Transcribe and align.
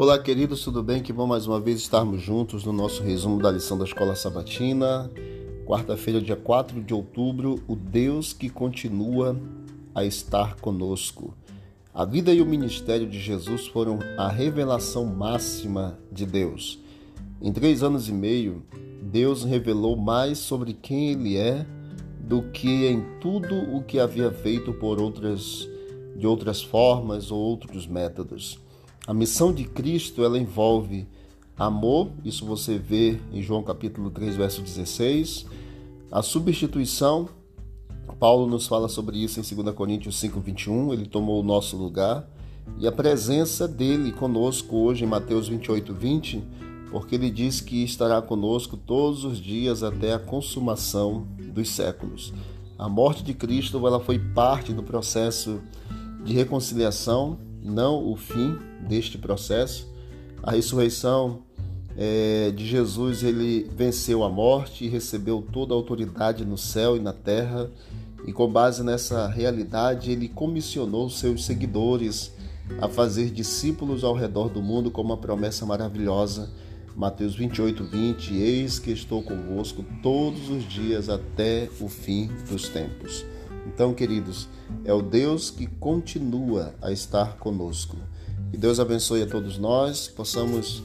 Olá, 0.00 0.16
queridos, 0.16 0.62
tudo 0.62 0.80
bem? 0.80 1.02
Que 1.02 1.12
bom 1.12 1.26
mais 1.26 1.48
uma 1.48 1.58
vez 1.58 1.80
estarmos 1.80 2.20
juntos 2.22 2.64
no 2.64 2.72
nosso 2.72 3.02
resumo 3.02 3.42
da 3.42 3.50
lição 3.50 3.76
da 3.76 3.84
Escola 3.84 4.14
Sabatina. 4.14 5.10
Quarta-feira, 5.66 6.20
dia 6.20 6.36
4 6.36 6.80
de 6.80 6.94
outubro, 6.94 7.60
o 7.66 7.74
Deus 7.74 8.32
que 8.32 8.48
continua 8.48 9.36
a 9.92 10.04
estar 10.04 10.54
conosco. 10.60 11.34
A 11.92 12.04
vida 12.04 12.32
e 12.32 12.40
o 12.40 12.46
ministério 12.46 13.08
de 13.08 13.18
Jesus 13.18 13.66
foram 13.66 13.98
a 14.16 14.28
revelação 14.28 15.04
máxima 15.04 15.98
de 16.12 16.24
Deus. 16.24 16.78
Em 17.42 17.52
três 17.52 17.82
anos 17.82 18.08
e 18.08 18.12
meio, 18.12 18.62
Deus 19.02 19.42
revelou 19.42 19.96
mais 19.96 20.38
sobre 20.38 20.74
quem 20.74 21.10
Ele 21.10 21.36
é 21.36 21.66
do 22.20 22.42
que 22.52 22.86
em 22.86 23.02
tudo 23.20 23.52
o 23.74 23.82
que 23.82 23.98
havia 23.98 24.30
feito 24.30 24.72
por 24.74 25.00
outras 25.00 25.68
de 26.16 26.24
outras 26.24 26.62
formas 26.62 27.32
ou 27.32 27.40
outros 27.40 27.84
métodos. 27.84 28.60
A 29.08 29.14
missão 29.14 29.54
de 29.54 29.64
Cristo, 29.64 30.22
ela 30.22 30.38
envolve 30.38 31.08
amor, 31.56 32.10
isso 32.26 32.44
você 32.44 32.76
vê 32.76 33.18
em 33.32 33.40
João 33.40 33.62
capítulo 33.62 34.10
3, 34.10 34.36
verso 34.36 34.60
16. 34.60 35.46
A 36.12 36.20
substituição, 36.20 37.26
Paulo 38.20 38.46
nos 38.46 38.66
fala 38.66 38.86
sobre 38.86 39.16
isso 39.16 39.40
em 39.40 39.62
2 39.62 39.74
Coríntios 39.74 40.20
5, 40.20 40.38
21, 40.40 40.92
ele 40.92 41.06
tomou 41.06 41.40
o 41.40 41.42
nosso 41.42 41.74
lugar. 41.74 42.28
E 42.78 42.86
a 42.86 42.92
presença 42.92 43.66
dele 43.66 44.12
conosco 44.12 44.76
hoje 44.76 45.04
em 45.04 45.08
Mateus 45.08 45.48
28, 45.48 45.94
20, 45.94 46.44
porque 46.90 47.14
ele 47.14 47.30
diz 47.30 47.62
que 47.62 47.82
estará 47.82 48.20
conosco 48.20 48.76
todos 48.76 49.24
os 49.24 49.40
dias 49.40 49.82
até 49.82 50.12
a 50.12 50.18
consumação 50.18 51.26
dos 51.54 51.70
séculos. 51.70 52.34
A 52.78 52.90
morte 52.90 53.22
de 53.22 53.32
Cristo 53.32 53.86
ela 53.86 54.00
foi 54.00 54.18
parte 54.18 54.74
do 54.74 54.82
processo 54.82 55.62
de 56.22 56.34
reconciliação 56.34 57.47
não 57.62 58.10
o 58.10 58.16
fim 58.16 58.56
deste 58.86 59.18
processo. 59.18 59.88
A 60.42 60.52
ressurreição 60.52 61.42
é, 61.96 62.52
de 62.52 62.64
Jesus, 62.64 63.24
ele 63.24 63.68
venceu 63.74 64.22
a 64.22 64.30
morte 64.30 64.84
e 64.84 64.88
recebeu 64.88 65.44
toda 65.52 65.74
a 65.74 65.76
autoridade 65.76 66.44
no 66.44 66.56
céu 66.56 66.96
e 66.96 67.00
na 67.00 67.12
terra. 67.12 67.68
E 68.26 68.32
com 68.32 68.50
base 68.50 68.84
nessa 68.84 69.26
realidade, 69.26 70.12
ele 70.12 70.28
comissionou 70.28 71.10
seus 71.10 71.44
seguidores 71.44 72.32
a 72.80 72.88
fazer 72.88 73.30
discípulos 73.30 74.04
ao 74.04 74.14
redor 74.14 74.48
do 74.48 74.62
mundo 74.62 74.90
com 74.90 75.02
uma 75.02 75.16
promessa 75.16 75.66
maravilhosa. 75.66 76.50
Mateus 76.94 77.34
28, 77.34 77.84
20: 77.84 78.34
Eis 78.34 78.78
que 78.78 78.90
estou 78.90 79.22
convosco 79.22 79.84
todos 80.02 80.50
os 80.50 80.64
dias 80.68 81.08
até 81.08 81.68
o 81.80 81.88
fim 81.88 82.28
dos 82.48 82.68
tempos. 82.68 83.24
Então, 83.68 83.92
queridos, 83.92 84.48
é 84.84 84.92
o 84.94 85.02
Deus 85.02 85.50
que 85.50 85.66
continua 85.66 86.74
a 86.80 86.90
estar 86.90 87.36
conosco. 87.36 87.96
Que 88.50 88.56
Deus 88.56 88.80
abençoe 88.80 89.22
a 89.22 89.26
todos 89.26 89.58
nós, 89.58 90.08
possamos 90.08 90.82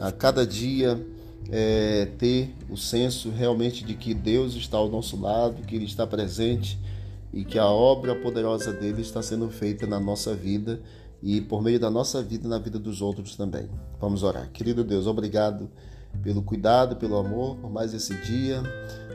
a 0.00 0.10
cada 0.10 0.46
dia 0.46 0.98
é, 1.50 2.06
ter 2.18 2.54
o 2.70 2.76
senso 2.76 3.30
realmente 3.30 3.84
de 3.84 3.94
que 3.94 4.14
Deus 4.14 4.54
está 4.54 4.78
ao 4.78 4.88
nosso 4.88 5.20
lado, 5.20 5.62
que 5.62 5.76
Ele 5.76 5.84
está 5.84 6.06
presente 6.06 6.78
e 7.34 7.44
que 7.44 7.58
a 7.58 7.66
obra 7.66 8.14
poderosa 8.16 8.72
dele 8.72 9.02
está 9.02 9.22
sendo 9.22 9.50
feita 9.50 9.86
na 9.86 10.00
nossa 10.00 10.34
vida 10.34 10.80
e 11.22 11.40
por 11.40 11.62
meio 11.62 11.78
da 11.78 11.90
nossa 11.90 12.22
vida 12.22 12.48
na 12.48 12.58
vida 12.58 12.78
dos 12.78 13.02
outros 13.02 13.36
também. 13.36 13.68
Vamos 14.00 14.22
orar. 14.22 14.50
Querido 14.50 14.82
Deus, 14.82 15.06
obrigado 15.06 15.70
pelo 16.22 16.42
cuidado, 16.42 16.96
pelo 16.96 17.16
amor, 17.16 17.56
por 17.56 17.70
mais 17.70 17.92
esse 17.92 18.14
dia, 18.22 18.62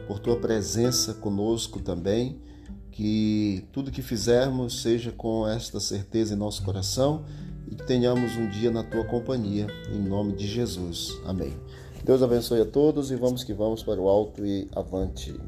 por 0.07 0.19
tua 0.19 0.37
presença 0.37 1.15
conosco 1.15 1.79
também 1.79 2.39
que 2.97 3.63
tudo 3.71 3.91
que 3.91 4.01
fizermos 4.01 4.81
seja 4.81 5.11
com 5.11 5.47
esta 5.47 5.79
certeza 5.79 6.33
em 6.33 6.35
nosso 6.37 6.63
coração 6.63 7.23
e 7.69 7.75
que 7.75 7.85
tenhamos 7.85 8.35
um 8.35 8.49
dia 8.49 8.71
na 8.71 8.83
tua 8.83 9.05
companhia, 9.05 9.67
em 9.93 9.99
nome 9.99 10.33
de 10.33 10.47
Jesus. 10.47 11.15
Amém. 11.23 11.53
Deus 12.03 12.23
abençoe 12.23 12.59
a 12.59 12.65
todos 12.65 13.11
e 13.11 13.15
vamos 13.15 13.43
que 13.43 13.53
vamos 13.53 13.83
para 13.83 14.01
o 14.01 14.09
alto 14.09 14.43
e 14.43 14.67
avante. 14.75 15.39